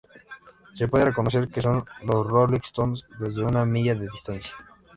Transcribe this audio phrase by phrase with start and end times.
[0.73, 4.51] Se puede reconocer que son los Rolling Stones desde una milla de distancia".